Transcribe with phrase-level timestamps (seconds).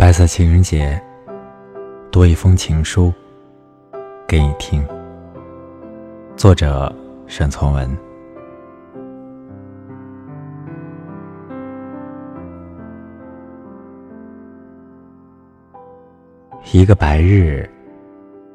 [0.00, 0.98] 白色情人节，
[2.10, 3.12] 多一封情书
[4.26, 4.82] 给你听。
[6.38, 6.90] 作者
[7.26, 7.98] 沈从文。
[16.72, 17.68] 一个白日，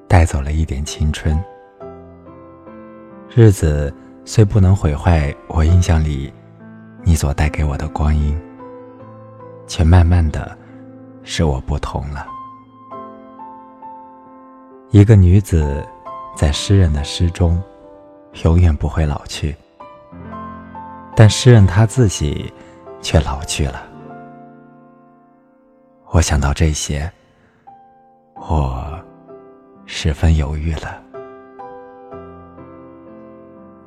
[0.07, 1.39] 带走了一点青春。
[3.36, 3.93] 日子
[4.25, 6.34] 虽不能毁坏我印象里
[7.04, 8.36] 你所带给我的光阴，
[9.68, 10.57] 却慢慢的。
[11.28, 12.28] 是我不同了。
[14.92, 15.86] 一个女子，
[16.36, 17.62] 在诗人的诗中，
[18.44, 19.54] 永远不会老去，
[21.16, 22.54] 但诗人他自己
[23.02, 23.84] 却老去了。
[26.12, 27.12] 我想到这些，
[28.36, 28.98] 我
[29.86, 31.02] 十分犹豫了。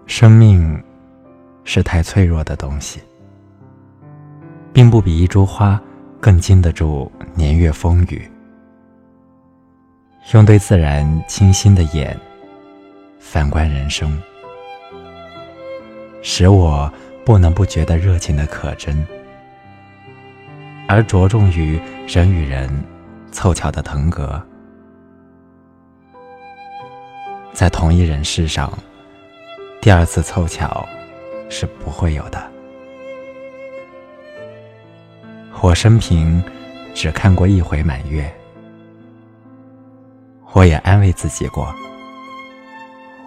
[0.06, 0.83] 生命
[1.62, 3.00] 是太脆弱的东西，
[4.73, 5.80] 并不比一株花。
[6.20, 8.28] 更经得住年月风雨，
[10.34, 12.19] 用对自然清新的眼
[13.20, 14.20] 反观人生，
[16.20, 16.92] 使我
[17.25, 19.06] 不能不觉得热情的可真，
[20.89, 22.69] 而着重于人与人
[23.30, 24.42] 凑巧的腾格，
[27.52, 28.77] 在同一人世上，
[29.80, 30.84] 第二次凑巧
[31.48, 32.50] 是不会有的。
[35.61, 36.42] 我生平
[36.94, 38.33] 只看过一回满月，
[40.53, 41.72] 我也安慰自己过。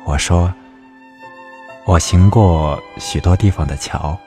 [0.03, 0.53] 我说，
[1.85, 4.17] 我行过许多地方的桥，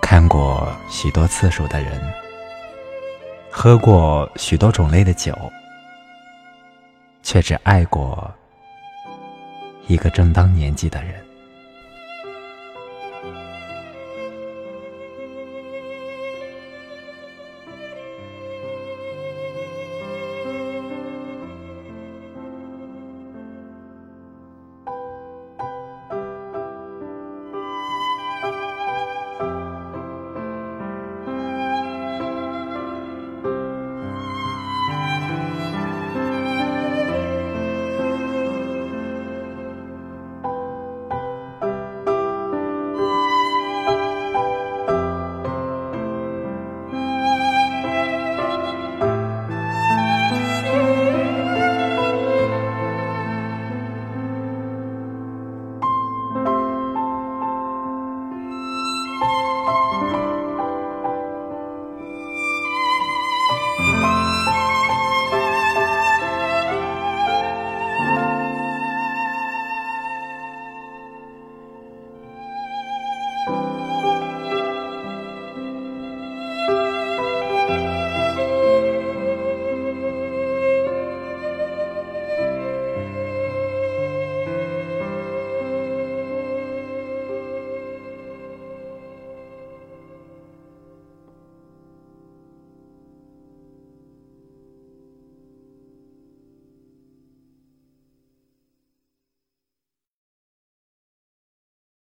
[0.00, 2.00] 看过许多次数的人，
[3.50, 5.34] 喝过许多种类的酒，
[7.22, 8.32] 却只爱过
[9.86, 11.25] 一个正当年纪的人。